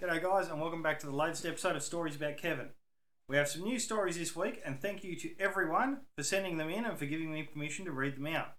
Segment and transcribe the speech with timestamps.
[0.00, 2.68] G'day, guys, and welcome back to the latest episode of Stories About Kevin.
[3.28, 6.70] We have some new stories this week, and thank you to everyone for sending them
[6.70, 8.52] in and for giving me permission to read them out.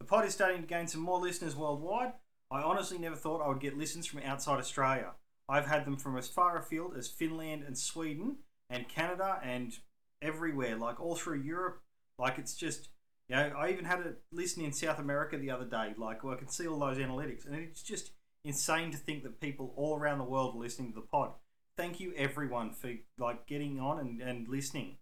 [0.00, 2.12] The pod is starting to gain some more listeners worldwide.
[2.50, 5.12] I honestly never thought I would get listens from outside Australia.
[5.48, 9.72] I've had them from as far afield as Finland and Sweden, and Canada, and
[10.20, 11.80] everywhere, like all through Europe.
[12.18, 12.90] Like it's just,
[13.30, 15.94] you know, I even had a listen in South America the other day.
[15.96, 18.10] Like well, I can see all those analytics, and it's just
[18.44, 21.32] insane to think that people all around the world are listening to the pod.
[21.76, 24.98] Thank you everyone for like getting on and, and listening.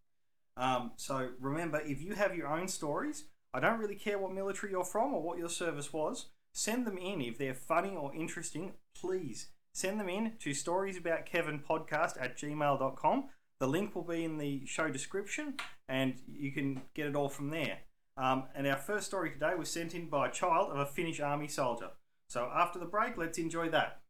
[0.57, 4.73] Um, so remember, if you have your own stories, I don't really care what military
[4.73, 6.27] you're from or what your service was.
[6.53, 8.75] Send them in if they're funny or interesting.
[8.95, 13.25] Please send them in to storiesaboutkevinpodcast at gmail.com.
[13.59, 15.55] The link will be in the show description
[15.89, 17.79] and you can get it all from there.
[18.17, 21.21] Um, and our first story today was sent in by a child of a Finnish
[21.21, 21.91] army soldier.
[22.31, 24.03] So after the break, let's enjoy that.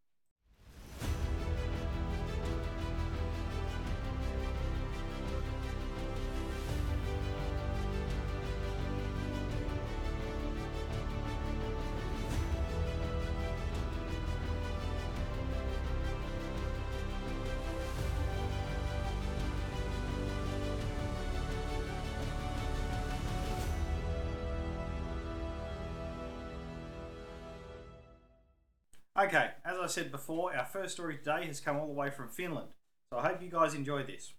[29.83, 32.69] I said before, our first story today has come all the way from Finland.
[33.11, 34.35] So I hope you guys enjoy this.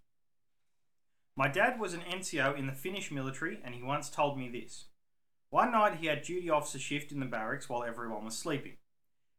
[1.36, 4.86] My dad was an NCO in the Finnish military, and he once told me this.
[5.50, 8.78] One night he had duty officer shift in the barracks while everyone was sleeping.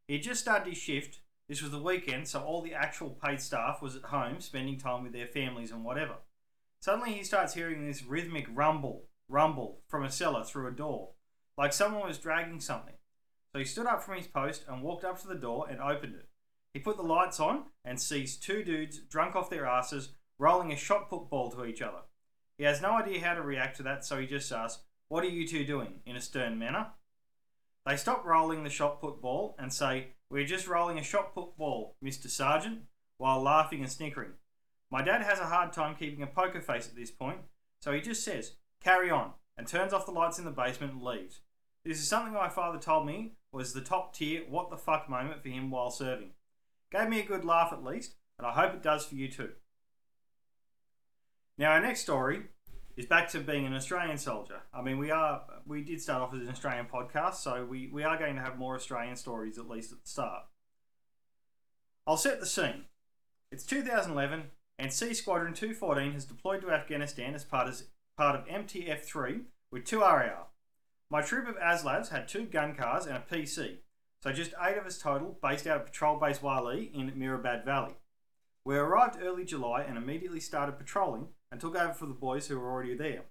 [0.07, 1.21] He had just started his shift.
[1.47, 5.03] This was the weekend, so all the actual paid staff was at home spending time
[5.03, 6.15] with their families and whatever.
[6.81, 11.11] Suddenly he starts hearing this rhythmic rumble, rumble from a cellar through a door,
[11.57, 12.95] like someone was dragging something.
[13.53, 16.15] So he stood up from his post and walked up to the door and opened
[16.15, 16.27] it.
[16.73, 20.09] He put the lights on and sees two dudes drunk off their asses
[20.39, 21.99] rolling a shot put ball to each other.
[22.57, 25.29] He has no idea how to react to that, so he just asks, What are
[25.29, 25.99] you two doing?
[26.05, 26.87] in a stern manner.
[27.85, 31.55] They stop rolling the shot put ball and say, We're just rolling a shot put
[31.55, 32.29] ball, Mr.
[32.29, 32.81] Sergeant,
[33.17, 34.31] while laughing and snickering.
[34.89, 37.39] My dad has a hard time keeping a poker face at this point,
[37.79, 38.53] so he just says,
[38.83, 41.41] Carry on, and turns off the lights in the basement and leaves.
[41.85, 45.41] This is something my father told me was the top tier what the fuck moment
[45.41, 46.31] for him while serving.
[46.91, 49.51] Gave me a good laugh at least, and I hope it does for you too.
[51.57, 52.43] Now our next story
[52.97, 54.61] is back to being an Australian soldier.
[54.73, 58.03] I mean, we are we did start off as an Australian podcast, so we, we
[58.03, 60.43] are going to have more Australian stories at least at the start.
[62.05, 62.85] I'll set the scene.
[63.51, 64.45] It's 2011,
[64.79, 67.85] and C Squadron 214 has deployed to Afghanistan as part, as
[68.17, 70.47] part of MTF3 with two RAR.
[71.13, 73.75] My troop of ASLAVs had two gun cars and a PC,
[74.23, 77.93] so just eight of us total, based out of Patrol Base Wali in Mirabad Valley.
[78.65, 82.57] We arrived early July and immediately started patrolling and took over for the boys who
[82.57, 83.25] were already there.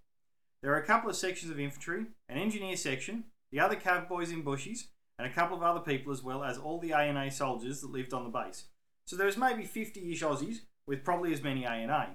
[0.63, 4.31] There are a couple of sections of infantry, an engineer section, the other cav boys
[4.31, 4.85] in bushies,
[5.19, 8.15] and a couple of other people as well as all the ANA soldiers that lived
[8.15, 8.67] on the base.
[9.07, 12.11] So there was maybe 50-ish Aussies, with probably as many ANA.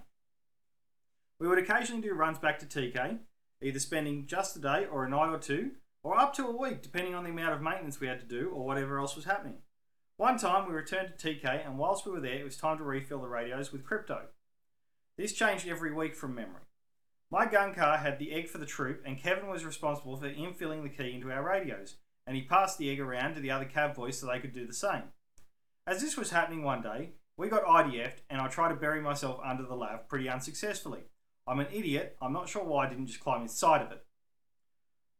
[1.42, 3.20] We would occasionally do runs back to TK,
[3.62, 5.72] either spending just a day or a night or two,
[6.04, 8.50] or up to a week depending on the amount of maintenance we had to do
[8.50, 9.58] or whatever else was happening.
[10.18, 12.84] One time we returned to TK, and whilst we were there, it was time to
[12.84, 14.28] refill the radios with crypto.
[15.16, 16.62] This changed every week from memory.
[17.30, 20.82] My gun car had the egg for the troop, and Kevin was responsible for infilling
[20.82, 23.96] the key into our radios, and he passed the egg around to the other cav
[23.96, 25.04] boys so they could do the same.
[25.86, 29.40] As this was happening one day, we got IDF'd, and I tried to bury myself
[29.46, 31.02] under the lav pretty unsuccessfully.
[31.48, 34.04] I'm an idiot, I'm not sure why I didn't just climb inside of it.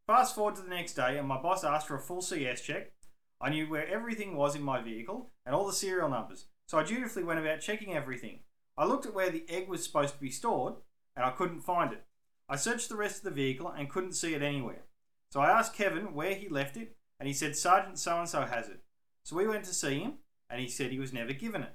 [0.06, 2.92] Fast forward to the next day, and my boss asked for a full CS check.
[3.40, 6.82] I knew where everything was in my vehicle and all the serial numbers, so I
[6.82, 8.40] dutifully went about checking everything.
[8.76, 10.74] I looked at where the egg was supposed to be stored,
[11.16, 12.04] and I couldn't find it.
[12.48, 14.84] I searched the rest of the vehicle and couldn't see it anywhere.
[15.30, 18.42] So I asked Kevin where he left it, and he said Sergeant so and so
[18.42, 18.80] has it.
[19.24, 20.14] So we went to see him,
[20.48, 21.74] and he said he was never given it.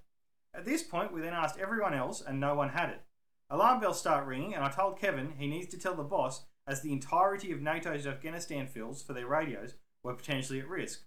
[0.56, 3.02] At this point, we then asked everyone else, and no one had it.
[3.49, 6.81] Alarm bells start ringing, and I told Kevin he needs to tell the boss, as
[6.81, 11.03] the entirety of NATO's Afghanistan fills for their radios were potentially at risk.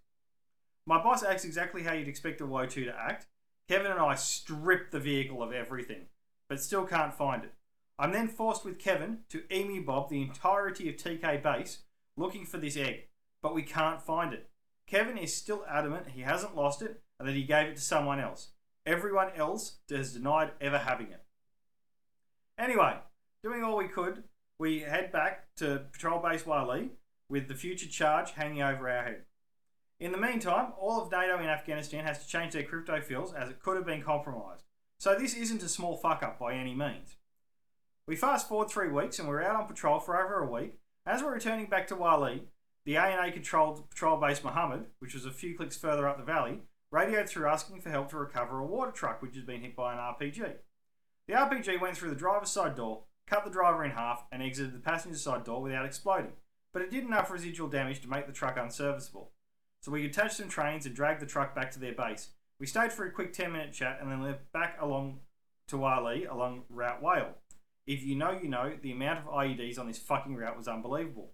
[0.87, 3.27] My boss acts exactly how you'd expect a WO2 to act.
[3.69, 6.07] Kevin and I strip the vehicle of everything,
[6.49, 7.55] but still can't find it.
[7.99, 11.79] I'm then forced with Kevin to emu bob the entirety of TK base
[12.17, 13.09] looking for this egg,
[13.43, 14.51] but we can't find it.
[14.87, 18.21] Kevin is still adamant he hasn't lost it and that he gave it to someone
[18.21, 18.49] else.
[18.85, 21.25] Everyone else has denied ever having it.
[22.59, 22.97] Anyway,
[23.43, 24.25] doing all we could,
[24.59, 26.91] we head back to Patrol Base Wali
[27.29, 29.25] with the future charge hanging over our head.
[30.01, 33.51] In the meantime, all of NATO in Afghanistan has to change their crypto fills as
[33.51, 34.65] it could have been compromised.
[34.99, 37.17] So this isn't a small fuck up by any means.
[38.07, 40.79] We fast forward three weeks and we're out on patrol for over a week.
[41.05, 42.45] As we're returning back to Wali,
[42.87, 46.61] the ANA controlled patrol base Mohammed, which was a few clicks further up the valley,
[46.91, 49.93] radioed through asking for help to recover a water truck which had been hit by
[49.93, 50.55] an RPG.
[51.27, 54.75] The RPG went through the driver's side door, cut the driver in half, and exited
[54.75, 56.33] the passenger side door without exploding,
[56.73, 59.33] but it did enough residual damage to make the truck unserviceable.
[59.81, 62.29] So we attached some trains and dragged the truck back to their base.
[62.59, 65.21] We stayed for a quick 10 minute chat and then left back along
[65.69, 67.35] to Wali along Route Whale.
[67.87, 71.33] If you know, you know, the amount of IEDs on this fucking route was unbelievable.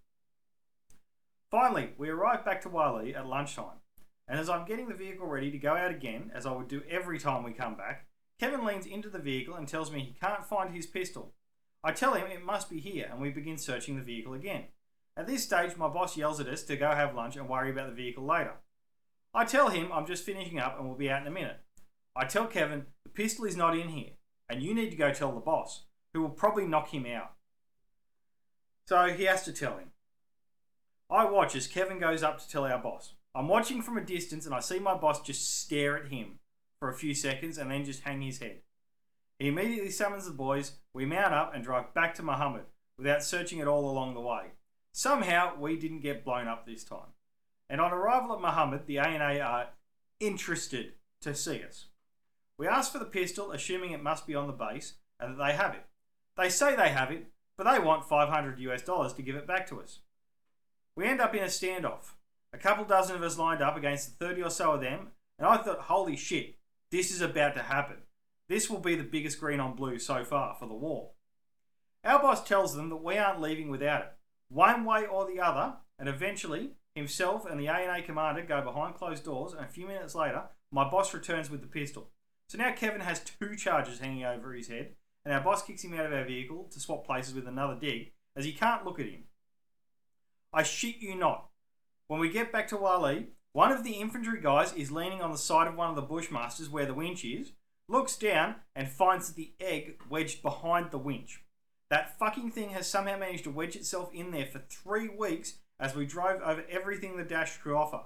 [1.50, 3.80] Finally, we arrived back to Wali at lunchtime,
[4.26, 6.82] and as I'm getting the vehicle ready to go out again, as I would do
[6.90, 8.06] every time we come back,
[8.42, 11.32] Kevin leans into the vehicle and tells me he can't find his pistol.
[11.84, 14.64] I tell him it must be here, and we begin searching the vehicle again.
[15.16, 17.88] At this stage, my boss yells at us to go have lunch and worry about
[17.90, 18.54] the vehicle later.
[19.32, 21.60] I tell him I'm just finishing up and we'll be out in a minute.
[22.16, 24.14] I tell Kevin the pistol is not in here,
[24.48, 27.34] and you need to go tell the boss, who will probably knock him out.
[28.88, 29.92] So he has to tell him.
[31.08, 33.12] I watch as Kevin goes up to tell our boss.
[33.36, 36.40] I'm watching from a distance and I see my boss just stare at him
[36.82, 38.58] for a few seconds and then just hang his head.
[39.38, 42.64] He immediately summons the boys, we mount up and drive back to Muhammad
[42.98, 44.46] without searching at all along the way.
[44.90, 47.14] Somehow we didn't get blown up this time.
[47.70, 49.68] And on arrival at Muhammad, the ANA are
[50.18, 51.86] interested to see us.
[52.58, 55.52] We ask for the pistol, assuming it must be on the base, and that they
[55.52, 55.86] have it.
[56.36, 57.26] They say they have it,
[57.56, 60.00] but they want 500 US dollars to give it back to us.
[60.96, 62.14] We end up in a standoff.
[62.52, 65.46] A couple dozen of us lined up against the 30 or so of them, and
[65.46, 66.56] I thought, holy shit,
[66.92, 67.96] this is about to happen.
[68.48, 71.12] This will be the biggest green on blue so far for the war.
[72.04, 74.12] Our boss tells them that we aren't leaving without it.
[74.50, 79.24] One way or the other, and eventually, himself and the ANA commander go behind closed
[79.24, 82.10] doors, and a few minutes later, my boss returns with the pistol.
[82.48, 84.90] So now Kevin has two charges hanging over his head,
[85.24, 88.12] and our boss kicks him out of our vehicle to swap places with another dig,
[88.36, 89.24] as he can't look at him.
[90.52, 91.48] I shit you not.
[92.08, 95.38] When we get back to Wali, one of the infantry guys is leaning on the
[95.38, 97.52] side of one of the Bushmasters where the winch is,
[97.88, 101.42] looks down, and finds the egg wedged behind the winch.
[101.90, 105.94] That fucking thing has somehow managed to wedge itself in there for three weeks as
[105.94, 108.04] we drove over everything the dash could offer.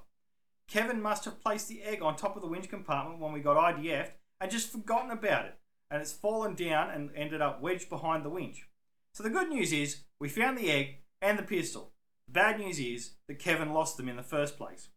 [0.69, 3.57] Kevin must have placed the egg on top of the winch compartment when we got
[3.57, 4.11] IDF'd
[4.41, 5.55] and just forgotten about it,
[5.91, 8.67] and it's fallen down and ended up wedged behind the winch.
[9.15, 11.93] So the good news is we found the egg and the pistol.
[12.27, 14.89] The bad news is that Kevin lost them in the first place.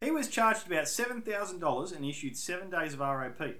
[0.00, 3.58] He was charged about $7,000 and issued seven days of ROPs.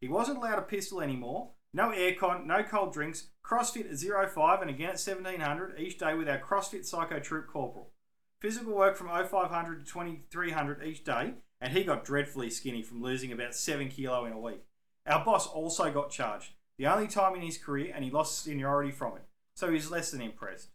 [0.00, 4.70] He wasn't allowed a pistol anymore, no aircon, no cold drinks, CrossFit at 05 and
[4.70, 7.92] again at 1700 each day with our CrossFit Psycho Troop Corporal.
[8.40, 13.32] Physical work from 0500 to 2300 each day, and he got dreadfully skinny from losing
[13.32, 14.64] about 7 kilo in a week.
[15.06, 18.92] Our boss also got charged, the only time in his career, and he lost seniority
[18.92, 20.70] from it, so he's less than impressed.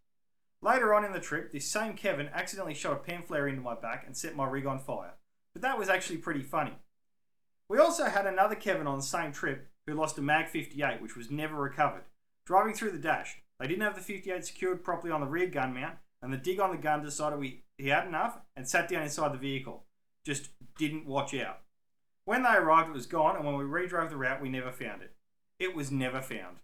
[0.62, 3.76] Later on in the trip, this same Kevin accidentally shot a pen flare into my
[3.76, 5.14] back and set my rig on fire.
[5.54, 6.74] But that was actually pretty funny.
[7.70, 11.16] We also had another Kevin on the same trip who lost a Mag 58, which
[11.16, 12.04] was never recovered.
[12.46, 15.74] Driving through the dash, they didn't have the 58 secured properly on the rear gun
[15.74, 19.04] mount, and the dig on the gun decided we, he had enough and sat down
[19.04, 19.86] inside the vehicle.
[20.26, 21.62] Just didn't watch out.
[22.26, 25.02] When they arrived, it was gone, and when we redrove the route, we never found
[25.04, 25.14] it.
[25.60, 26.58] It was never found.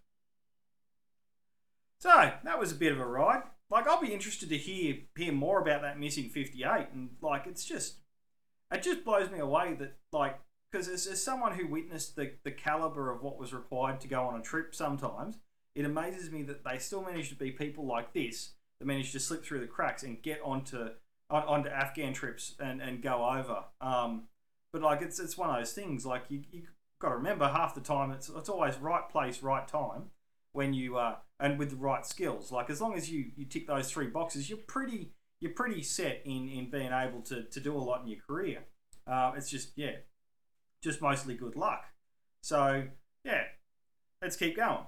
[1.98, 5.32] So, that was a bit of a ride like I'll be interested to hear hear
[5.32, 7.96] more about that missing 58 and like it's just
[8.72, 10.38] it just blows me away that like
[10.70, 14.22] because as, as someone who witnessed the, the caliber of what was required to go
[14.24, 15.38] on a trip sometimes
[15.74, 19.20] it amazes me that they still manage to be people like this that manage to
[19.20, 20.90] slip through the cracks and get onto
[21.30, 23.64] on, onto Afghan trips and, and go over.
[23.80, 24.24] Um,
[24.72, 26.62] but like it's it's one of those things like you, you
[27.00, 30.10] got to remember half the time it's, it's always right place right time
[30.52, 32.52] when you uh, and with the right skills.
[32.52, 36.22] Like as long as you you tick those three boxes, you're pretty you're pretty set
[36.24, 38.64] in in being able to to do a lot in your career.
[39.06, 39.96] Uh, it's just yeah,
[40.82, 41.84] just mostly good luck.
[42.42, 42.84] So
[43.24, 43.44] yeah,
[44.20, 44.86] let's keep going.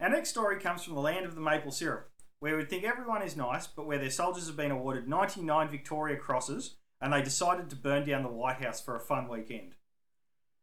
[0.00, 3.22] Our next story comes from the land of the maple syrup, where we'd think everyone
[3.22, 7.68] is nice, but where their soldiers have been awarded 99 Victoria Crosses and they decided
[7.68, 9.74] to burn down the White House for a fun weekend.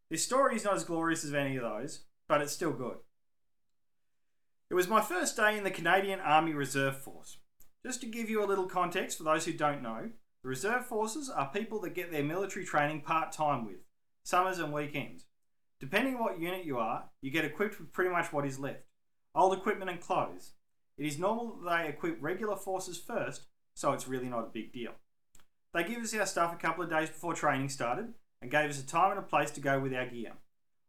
[0.10, 2.98] This story is not as glorious as any of those, but it's still good.
[4.70, 7.38] It was my first day in the Canadian Army Reserve Force.
[7.84, 10.12] Just to give you a little context for those who don't know,
[10.44, 13.80] the Reserve Forces are people that get their military training part time with,
[14.24, 15.26] summers and weekends.
[15.80, 18.84] Depending on what unit you are, you get equipped with pretty much what is left
[19.34, 20.52] old equipment and clothes.
[21.00, 24.72] It is normal that they equip regular forces first, so it's really not a big
[24.72, 24.92] deal.
[25.74, 28.80] They gave us our stuff a couple of days before training started and gave us
[28.80, 30.34] a time and a place to go with our gear.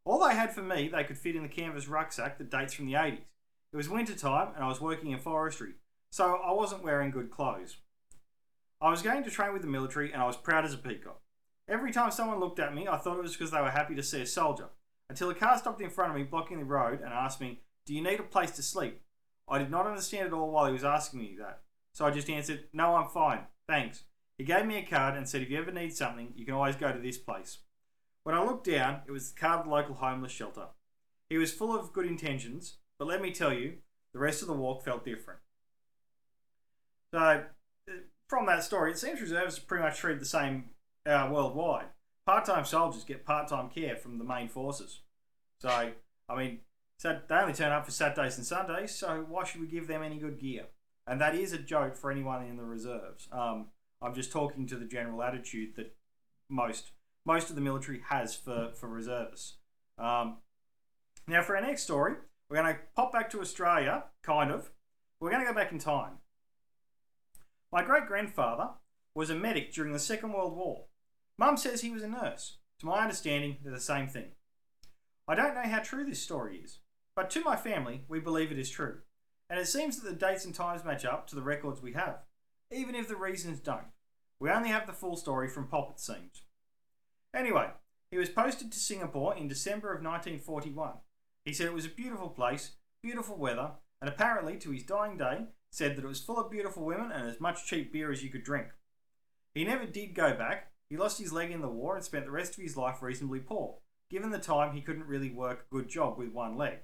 [0.04, 2.86] All they had for me, they could fit in the canvas rucksack that dates from
[2.86, 3.20] the 80s.
[3.72, 5.74] It was winter time and I was working in forestry,
[6.10, 7.76] so I wasn't wearing good clothes.
[8.80, 11.20] I was going to train with the military and I was proud as a peacock.
[11.68, 14.02] Every time someone looked at me, I thought it was because they were happy to
[14.02, 14.70] see a soldier,
[15.08, 17.94] until a car stopped in front of me blocking the road and asked me, Do
[17.94, 19.02] you need a place to sleep?
[19.46, 21.60] I did not understand at all while he was asking me that,
[21.92, 24.02] so I just answered, No, I'm fine, thanks.
[24.36, 26.74] He gave me a card and said, If you ever need something, you can always
[26.74, 27.58] go to this place.
[28.24, 30.66] When I looked down, it was the card of the local homeless shelter.
[31.28, 33.78] He was full of good intentions, but let me tell you,
[34.12, 35.40] the rest of the walk felt different.
[37.14, 37.44] So,
[38.28, 40.66] from that story, it seems reservists are pretty much treated the same
[41.06, 41.86] uh, worldwide.
[42.26, 45.00] Part time soldiers get part time care from the main forces.
[45.62, 45.92] So,
[46.28, 46.58] I mean,
[47.02, 50.18] they only turn up for Saturdays and Sundays, so why should we give them any
[50.18, 50.66] good gear?
[51.06, 53.28] And that is a joke for anyone in the reserves.
[53.32, 53.68] Um,
[54.02, 55.96] I'm just talking to the general attitude that
[56.50, 56.90] most
[57.24, 59.54] most of the military has for, for reservists.
[59.96, 60.36] Um,
[61.26, 62.14] now, for our next story,
[62.50, 64.70] we're going to pop back to Australia, kind of.
[65.20, 66.18] We're going to go back in time.
[67.72, 68.70] My great grandfather
[69.14, 70.86] was a medic during the Second World War.
[71.38, 72.56] Mum says he was a nurse.
[72.80, 74.32] To my understanding, they're the same thing.
[75.28, 76.80] I don't know how true this story is,
[77.14, 78.98] but to my family, we believe it is true.
[79.48, 82.18] And it seems that the dates and times match up to the records we have,
[82.72, 83.92] even if the reasons don't.
[84.40, 86.42] We only have the full story from Pop, it seems.
[87.32, 87.68] Anyway,
[88.10, 90.94] he was posted to Singapore in December of 1941.
[91.44, 95.46] He said it was a beautiful place, beautiful weather, and apparently, to his dying day,
[95.70, 98.30] said that it was full of beautiful women and as much cheap beer as you
[98.30, 98.68] could drink.
[99.54, 100.72] He never did go back.
[100.88, 103.40] He lost his leg in the war and spent the rest of his life reasonably
[103.40, 103.78] poor.
[104.10, 106.78] Given the time, he couldn't really work a good job with one leg.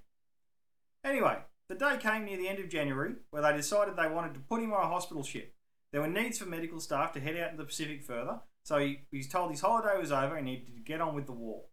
[1.04, 4.40] Anyway, the day came near the end of January where they decided they wanted to
[4.40, 5.54] put him on a hospital ship.
[5.92, 9.00] There were needs for medical staff to head out in the Pacific further, so he,
[9.12, 11.64] was told his holiday was over and he needed to get on with the war.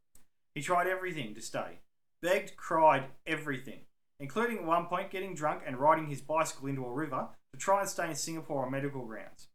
[0.55, 1.79] He tried everything to stay.
[2.23, 3.81] Begged, cried, everything.
[4.17, 7.81] Including at one point getting drunk and riding his bicycle into a river to try
[7.81, 9.49] and stay in Singapore on medical grounds.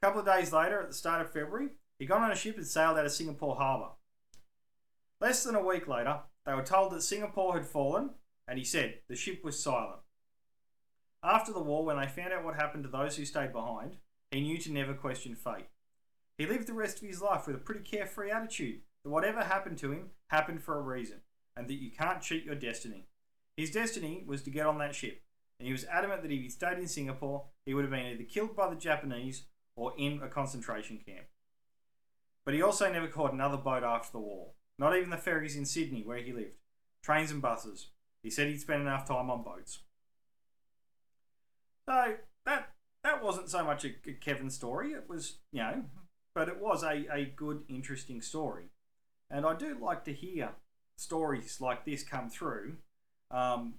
[0.00, 1.68] A couple of days later, at the start of February,
[1.98, 3.90] he got on a ship and sailed out of Singapore harbour.
[5.20, 8.12] Less than a week later, they were told that Singapore had fallen,
[8.48, 10.00] and he said the ship was silent.
[11.22, 13.98] After the war, when they found out what happened to those who stayed behind,
[14.30, 15.66] he knew to never question fate.
[16.38, 19.76] He lived the rest of his life with a pretty carefree attitude that whatever happened
[19.78, 21.20] to him happened for a reason,
[21.56, 23.06] and that you can't cheat your destiny.
[23.56, 25.22] His destiny was to get on that ship,
[25.58, 28.24] and he was adamant that if he stayed in Singapore, he would have been either
[28.24, 29.44] killed by the Japanese
[29.76, 31.26] or in a concentration camp.
[32.44, 35.64] But he also never caught another boat after the war, not even the ferries in
[35.64, 36.56] Sydney where he lived,
[37.02, 37.88] trains and buses.
[38.22, 39.80] He said he'd spent enough time on boats.
[41.88, 42.16] So
[42.46, 42.70] that
[43.02, 43.90] that wasn't so much a
[44.20, 44.92] Kevin story.
[44.92, 45.84] It was, you know,
[46.34, 48.66] but it was a, a good, interesting story.
[49.30, 50.50] And I do like to hear
[50.96, 52.76] stories like this come through
[53.30, 53.74] um,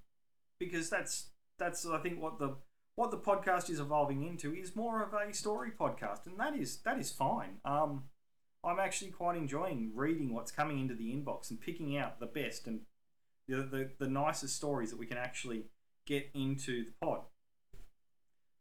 [0.60, 1.27] because that's
[1.60, 2.55] that's I think what the
[2.96, 6.77] what the podcast is evolving into is more of a story podcast, and that is
[6.86, 7.58] that is fine.
[7.65, 8.03] Um,
[8.63, 12.65] I'm actually quite enjoying reading what's coming into the inbox and picking out the best
[12.65, 12.82] and
[13.48, 15.65] the, the, the nicest stories that we can actually
[16.05, 17.22] get into the pod.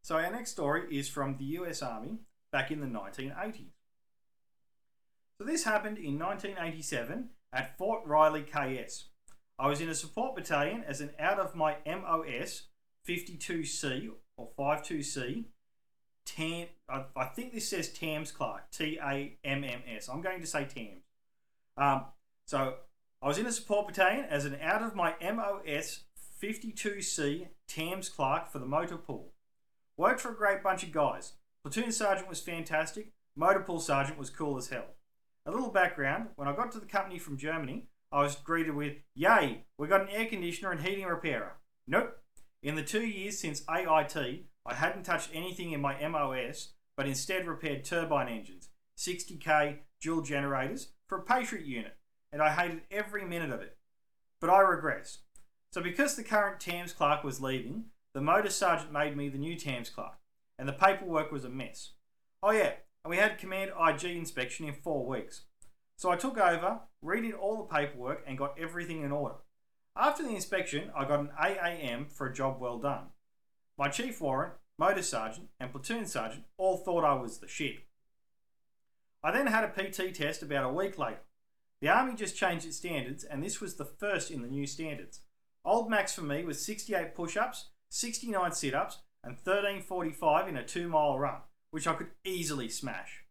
[0.03, 2.19] So our next story is from the US Army
[2.51, 3.71] back in the 1980s.
[5.39, 9.05] So this happened in 1987 at Fort Riley KS.
[9.59, 12.63] I was in a support battalion as an out of my MOS
[13.07, 15.45] 52C or 52C.
[16.25, 20.09] Tam, I, I think this says TAMMS clerk, T A M M S.
[20.09, 21.03] I'm going to say Tams.
[21.77, 22.07] Um,
[22.47, 22.75] so
[23.21, 26.01] I was in a support battalion as an out of my MOS
[26.43, 29.33] 52C TAMMS clerk for the motor pool.
[29.97, 31.35] Worked for a great bunch of guys.
[31.63, 33.13] Platoon sergeant was fantastic.
[33.37, 34.95] Motor pool sergeant was cool as hell.
[35.45, 38.99] A little background when I got to the company from Germany, I was greeted with,
[39.15, 41.55] Yay, we got an air conditioner and heating repairer.
[41.87, 42.19] Nope.
[42.63, 44.17] In the two years since AIT,
[44.65, 50.93] I hadn't touched anything in my MOS, but instead repaired turbine engines, 60k dual generators
[51.09, 51.97] for a Patriot unit,
[52.33, 53.77] and I hated every minute of it.
[54.41, 55.19] But I regress.
[55.73, 59.57] So, because the current TAMMS clerk was leaving, the motor sergeant made me the new
[59.57, 60.19] TAMMS clerk,
[60.59, 61.93] and the paperwork was a mess.
[62.43, 65.43] Oh, yeah, and we had command IG inspection in four weeks.
[65.97, 69.37] So I took over, redid all the paperwork, and got everything in order.
[69.97, 73.07] After the inspection, I got an AAM for a job well done.
[73.77, 77.87] My chief warrant, motor sergeant, and platoon sergeant all thought I was the shit.
[79.23, 81.21] I then had a PT test about a week later.
[81.81, 85.21] The Army just changed its standards, and this was the first in the new standards.
[85.65, 90.65] Old max for me was 68 push ups, 69 sit ups, and 1345 in a
[90.65, 91.41] two mile run
[91.73, 93.25] which I could easily smash.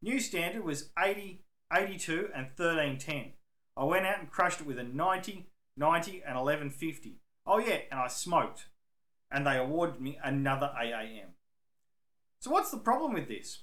[0.00, 3.34] New standard was 80, 82, and 1310.
[3.76, 5.46] I went out and crushed it with a 90,
[5.76, 7.20] 90, and 1150.
[7.46, 8.66] Oh, yeah, and I smoked.
[9.30, 11.34] And they awarded me another AAM.
[12.40, 13.60] So, what's the problem with this?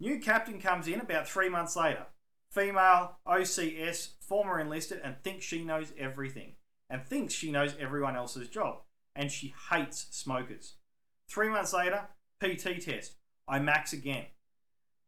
[0.00, 2.06] New captain comes in about three months later.
[2.50, 6.54] Female, OCS, former enlisted, and thinks she knows everything.
[6.88, 8.80] And thinks she knows everyone else's job.
[9.14, 10.74] And she hates smokers.
[11.28, 12.08] Three months later,
[12.42, 13.16] PT test.
[13.50, 14.26] I max again.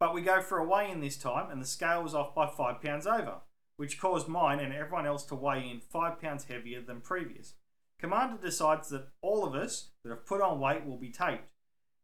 [0.00, 2.48] But we go for a weigh in this time, and the scale was off by
[2.48, 3.36] five pounds over,
[3.76, 7.54] which caused mine and everyone else to weigh in five pounds heavier than previous.
[8.00, 11.52] Commander decides that all of us that have put on weight will be taped,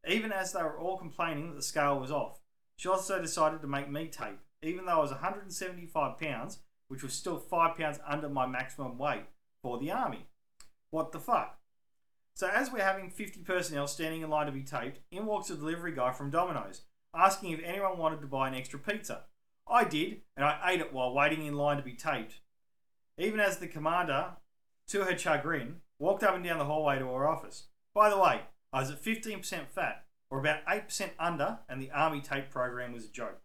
[0.07, 2.39] even as they were all complaining that the scale was off.
[2.77, 7.15] She also decided to make me tape, even though I was 175 pounds, which was
[7.15, 9.25] still 5 pounds under my maximum weight
[9.61, 10.29] for the army.
[10.91, 11.58] What the fuck?
[12.39, 15.57] So, as we're having 50 personnel standing in line to be taped, in walks a
[15.57, 19.25] delivery guy from Domino's, asking if anyone wanted to buy an extra pizza.
[19.69, 22.35] I did, and I ate it while waiting in line to be taped.
[23.19, 24.37] Even as the commander,
[24.87, 27.65] to her chagrin, walked up and down the hallway to her office.
[27.93, 28.43] By the way,
[28.73, 33.05] I was at 15% fat, or about 8% under, and the army tape program was
[33.05, 33.41] a joke.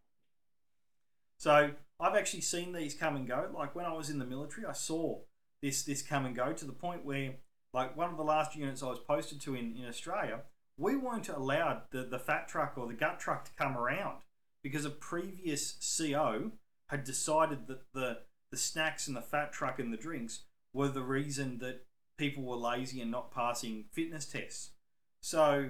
[1.39, 3.49] So I've actually seen these come and go.
[3.57, 5.21] Like when I was in the military, I saw
[5.63, 7.37] this this come and go to the point where,
[7.73, 10.41] like one of the last units I was posted to in, in Australia,
[10.77, 14.19] we weren't allowed the, the fat truck or the gut truck to come around
[14.61, 16.51] because a previous CO
[16.87, 18.19] had decided that the
[18.51, 21.85] the snacks and the fat truck and the drinks were the reason that
[22.17, 24.73] people were lazy and not passing fitness tests.
[25.21, 25.69] So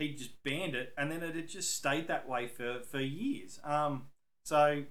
[0.00, 3.60] he just banned it, and then it had just stayed that way for for years.
[3.62, 4.08] Um,
[4.44, 4.82] so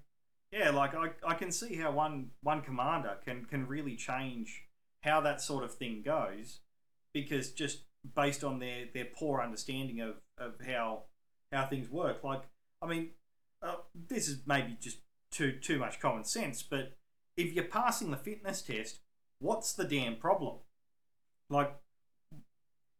[0.52, 4.64] yeah, like I, I can see how one one commander can can really change
[5.04, 6.60] how that sort of thing goes,
[7.14, 7.80] because just
[8.16, 11.04] based on their their poor understanding of of how
[11.52, 12.24] how things work.
[12.24, 12.44] Like
[12.82, 13.10] I mean,
[13.62, 14.98] uh, this is maybe just
[15.32, 16.98] too too much common sense, but
[17.36, 19.00] if you're passing the fitness test,
[19.40, 20.58] what's the damn problem?
[21.50, 21.76] Like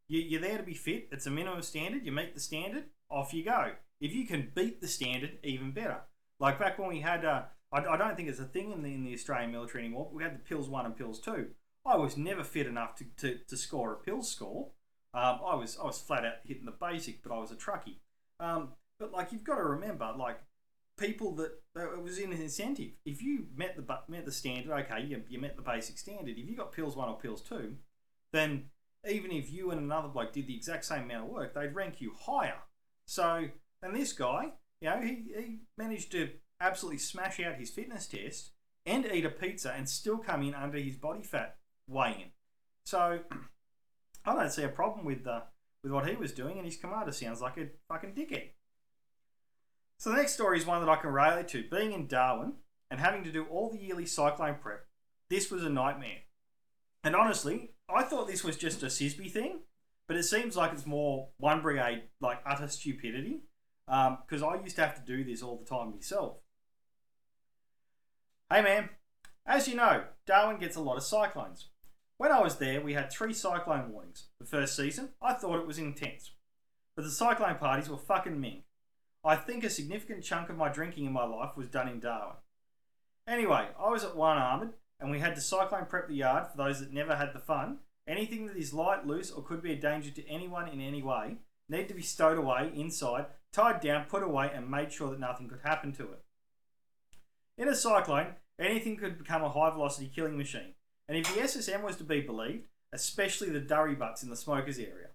[0.08, 1.08] you, are there to be fit.
[1.10, 2.04] It's a minimum standard.
[2.04, 3.72] You meet the standard, off you go.
[4.00, 6.00] If you can beat the standard, even better.
[6.40, 8.92] Like back when we had, uh, I, I don't think it's a thing in the,
[8.92, 10.10] in the Australian military anymore.
[10.12, 11.48] we had the PILS one and PILS two.
[11.86, 14.70] I was never fit enough to, to, to score a PILS score.
[15.12, 17.98] Um, I was I was flat out hitting the basic, but I was a truckie.
[18.40, 20.40] Um, but like you've got to remember, like
[20.98, 22.92] people that it was in an incentive.
[23.04, 26.36] If you met the met the standard, okay, you, you met the basic standard.
[26.36, 27.76] If you got PILS one or PILS two,
[28.32, 28.70] then
[29.08, 32.00] even if you and another bloke did the exact same amount of work, they'd rank
[32.00, 32.62] you higher.
[33.06, 33.48] So,
[33.82, 38.52] and this guy, you know, he, he managed to absolutely smash out his fitness test
[38.86, 42.32] and eat a pizza and still come in under his body fat weighing.
[42.84, 43.20] So,
[44.24, 45.42] I don't see a problem with the
[45.82, 48.50] with what he was doing, and his commander sounds like a fucking dickhead.
[49.98, 51.68] So the next story is one that I can relate to.
[51.70, 52.54] Being in Darwin
[52.90, 54.86] and having to do all the yearly cyclone prep,
[55.28, 56.22] this was a nightmare.
[57.04, 59.60] And honestly, I thought this was just a CISB thing,
[60.08, 63.42] but it seems like it's more one brigade like utter stupidity.
[63.86, 66.38] Because um, I used to have to do this all the time myself.
[68.50, 68.88] Hey man,
[69.46, 71.68] as you know, Darwin gets a lot of cyclones.
[72.16, 74.26] When I was there, we had three cyclone warnings.
[74.38, 76.32] The first season, I thought it was intense.
[76.94, 78.62] But the cyclone parties were fucking ming.
[79.24, 82.36] I think a significant chunk of my drinking in my life was done in Darwin.
[83.26, 86.56] Anyway, I was at one armoured and we had to cyclone prep the yard for
[86.56, 87.78] those that never had the fun.
[88.06, 91.38] Anything that is light, loose, or could be a danger to anyone in any way
[91.68, 95.48] need to be stowed away inside, tied down, put away, and made sure that nothing
[95.48, 96.22] could happen to it.
[97.56, 100.74] In a cyclone, anything could become a high velocity killing machine,
[101.08, 104.78] and if the SSM was to be believed, especially the durry butts in the smokers
[104.78, 105.08] area.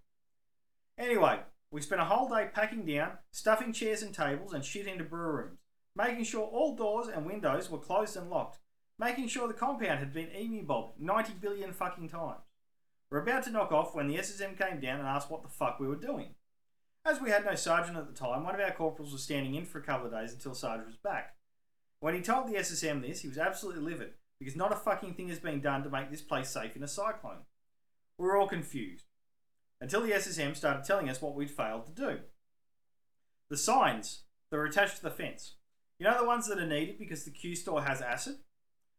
[0.97, 1.39] Anyway,
[1.71, 5.31] we spent a whole day packing down, stuffing chairs and tables and shit into brew
[5.31, 5.59] rooms,
[5.95, 8.59] making sure all doors and windows were closed and locked,
[8.97, 12.41] making sure the compound had been emu bobbed 90 billion fucking times.
[13.09, 15.79] We're about to knock off when the SSM came down and asked what the fuck
[15.79, 16.35] we were doing.
[17.05, 19.65] As we had no sergeant at the time, one of our corporals was standing in
[19.65, 21.35] for a couple of days until sergeant was back.
[22.01, 25.29] When he told the SSM this, he was absolutely livid because not a fucking thing
[25.29, 27.45] has been done to make this place safe in a cyclone.
[28.17, 29.05] We were all confused
[29.81, 32.19] until the SSM started telling us what we'd failed to do.
[33.49, 35.55] The signs that are attached to the fence.
[35.99, 38.37] You know the ones that are needed because the Q store has acid?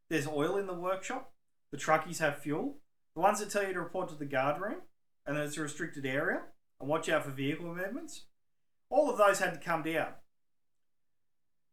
[0.08, 1.32] There's oil in the workshop.
[1.70, 2.78] The truckies have fuel.
[3.14, 4.82] The ones that tell you to report to the guard room
[5.26, 6.42] and that it's a restricted area
[6.80, 8.24] and watch out for vehicle movements.
[8.90, 10.08] All of those had to come down.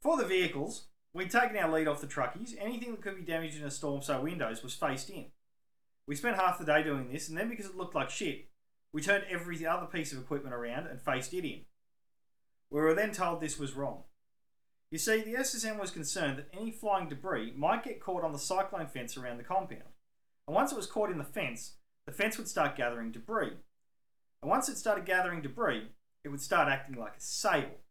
[0.01, 2.56] For the vehicles, we'd taken our lead off the truckies.
[2.60, 5.25] Anything that could be damaged in a storm, so windows, was faced in.
[6.06, 8.49] We spent half the day doing this, and then because it looked like shit,
[8.93, 11.62] we turned every other piece of equipment around and faced it in.
[12.69, 14.03] We were then told this was wrong.
[14.91, 18.39] You see, the SSM was concerned that any flying debris might get caught on the
[18.39, 19.84] cyclone fence around the compound.
[20.47, 21.73] And once it was caught in the fence,
[22.06, 23.53] the fence would start gathering debris.
[24.41, 25.89] And once it started gathering debris,
[26.23, 27.82] it would start acting like a sail.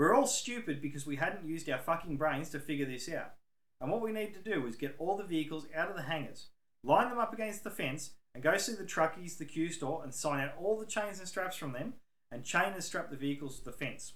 [0.00, 3.34] We were all stupid because we hadn't used our fucking brains to figure this out.
[3.82, 6.46] And what we need to do is get all the vehicles out of the hangars,
[6.82, 10.14] line them up against the fence, and go see the truckies, the Q store, and
[10.14, 11.92] sign out all the chains and straps from them,
[12.32, 14.14] and chain and strap the vehicles to the fence.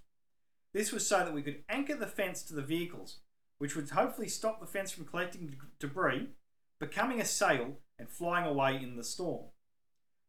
[0.72, 3.18] This was so that we could anchor the fence to the vehicles,
[3.58, 6.30] which would hopefully stop the fence from collecting debris,
[6.80, 9.48] becoming a sail, and flying away in the storm.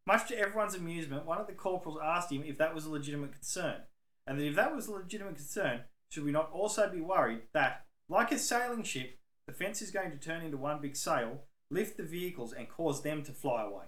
[0.06, 3.32] Much to everyone's amusement, one of the corporals asked him if that was a legitimate
[3.32, 3.84] concern,
[4.28, 7.86] and that if that was a legitimate concern, should we not also be worried that,
[8.10, 11.98] like a sailing ship, the fence is going to turn into one big sail, lift
[11.98, 13.86] the vehicles, and cause them to fly away?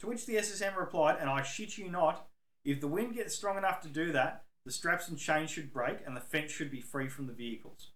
[0.00, 2.26] To which the SSM replied, and I shit you not,
[2.64, 5.98] if the wind gets strong enough to do that, the straps and chains should break
[6.06, 7.90] and the fence should be free from the vehicles.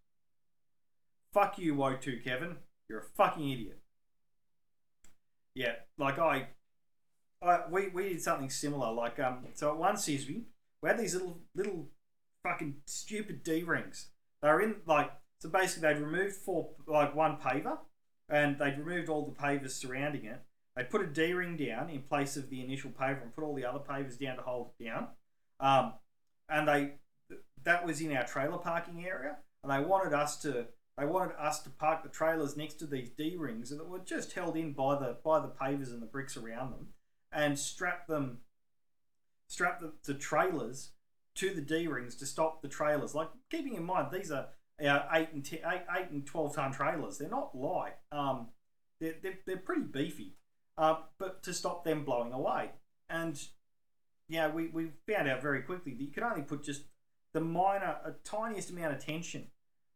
[1.32, 2.56] Fuck you, WO2, Kevin.
[2.88, 3.80] You're a fucking idiot.
[5.54, 6.48] Yeah, like I,
[7.42, 8.92] I we, we did something similar.
[8.92, 10.44] Like um, so at one CISB,
[10.82, 11.88] we had these little little
[12.42, 14.08] fucking stupid D rings.
[14.42, 15.10] They were in like
[15.40, 17.78] so basically they'd removed four like one paver,
[18.28, 20.40] and they'd removed all the pavers surrounding it.
[20.76, 23.54] They put a D ring down in place of the initial paver and put all
[23.54, 25.08] the other pavers down to hold it down.
[25.60, 25.94] Um,
[26.48, 26.92] and they
[27.64, 31.60] that was in our trailer parking area, and they wanted us to they wanted us
[31.62, 34.94] to park the trailers next to these D rings that were just held in by
[34.96, 36.88] the by the pavers and the bricks around them,
[37.32, 38.38] and strap them
[39.48, 40.90] strap the, the trailers
[41.34, 43.14] to the D rings to stop the trailers.
[43.14, 44.48] Like keeping in mind these are
[44.84, 47.18] uh, eight and ten, eight, eight and twelve ton trailers.
[47.18, 47.94] They're not light.
[48.12, 48.48] Um,
[49.00, 50.34] they're, they're, they're pretty beefy.
[50.76, 52.70] Uh, but to stop them blowing away.
[53.10, 53.36] And
[54.28, 56.82] yeah, we, we found out very quickly that you could only put just
[57.32, 59.48] the minor, a tiniest amount of tension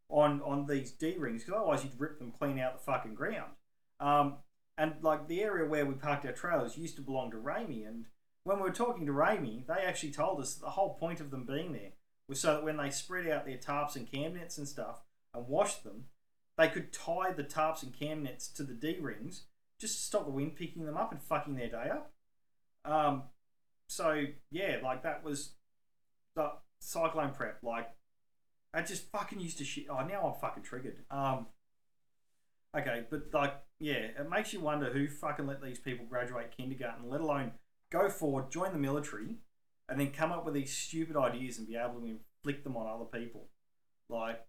[0.09, 3.53] on on these D rings because otherwise you'd rip them clean out the fucking ground.
[4.01, 4.37] Um,
[4.77, 8.07] and like the area where we parked our trailers used to belong to RAEME, and
[8.45, 11.31] when we were talking to RAEME, they actually told us that the whole point of
[11.31, 11.93] them being there
[12.29, 15.03] was so that when they spread out their tarps and cam nets and stuff
[15.35, 16.07] and washed them,
[16.59, 19.45] they could tie the tarps and cam nets to the D rings
[19.79, 22.13] just to stop the wind picking them up and fucking their day up.
[22.85, 23.25] Um,
[23.89, 25.53] so yeah, like that was
[26.35, 27.59] the cyclone prep.
[27.63, 27.91] Like
[28.75, 29.87] I just fucking used to shit.
[29.89, 30.99] Oh, now I'm fucking triggered.
[31.11, 31.47] Um,
[32.77, 37.09] okay, but like yeah, it makes you wonder who fucking let these people graduate kindergarten,
[37.09, 37.53] let alone
[37.93, 39.37] go forward, join the military,
[39.89, 42.87] and then come up with these stupid ideas and be able to inflict them on
[42.87, 43.49] other people.
[44.09, 44.45] Like,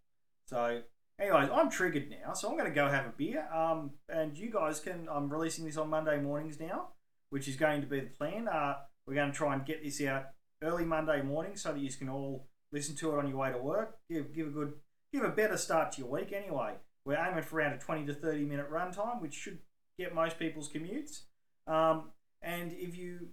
[0.48, 0.82] so
[1.20, 3.48] anyways, I'm triggered now, so I'm going to go have a beer.
[3.54, 5.08] Um, and you guys can.
[5.12, 6.90] I'm releasing this on Monday mornings now,
[7.30, 8.48] which is going to be the plan.
[8.48, 8.76] Uh,
[9.06, 10.28] we're going to try and get this out
[10.64, 13.58] early Monday morning so that you can all listen to it on your way to
[13.58, 13.98] work.
[14.10, 14.74] Give give a good
[15.12, 16.76] give a better start to your week anyway.
[17.06, 19.60] We're aiming for around a 20 to 30 minute run time, which should
[19.98, 21.24] get most people's commutes.
[21.68, 22.12] Um,
[22.44, 23.30] and if you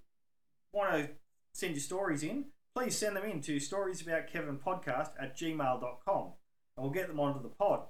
[0.73, 1.11] want to
[1.53, 6.33] send your stories in, please send them in to storiesaboutkevinpodcast at gmail.com
[6.77, 7.81] and we'll get them onto the pod.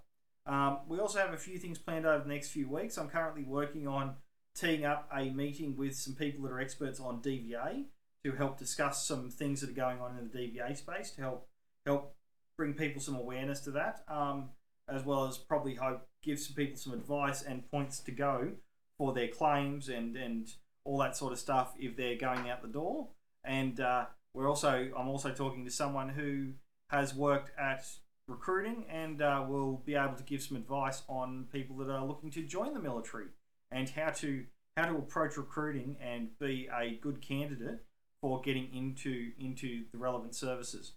[0.46, 2.96] Um, we also have a few things planned over the next few weeks.
[2.96, 4.14] I'm currently working on
[4.54, 7.84] teeing up a meeting with some people that are experts on DVA
[8.24, 11.48] to help discuss some things that are going on in the DVA space to help
[11.86, 12.14] help
[12.56, 14.50] bring people some awareness to that, um,
[14.88, 18.52] as well as probably hope give some people some advice and points to go
[18.98, 20.48] for their claims and and
[20.84, 23.08] all that sort of stuff if they're going out the door.
[23.44, 26.52] And uh, we're also I'm also talking to someone who
[26.90, 27.84] has worked at
[28.28, 32.30] recruiting and uh, will be able to give some advice on people that are looking
[32.30, 33.26] to join the military
[33.70, 34.44] and how to
[34.76, 37.84] how to approach recruiting and be a good candidate
[38.20, 40.92] for getting into into the relevant services.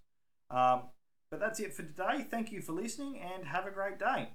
[0.49, 0.83] Um,
[1.31, 2.25] but that's it for today.
[2.29, 4.29] Thank you for listening and have a great day.